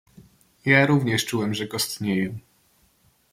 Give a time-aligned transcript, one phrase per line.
[0.65, 2.33] "Ja również czułem, że kostnieję."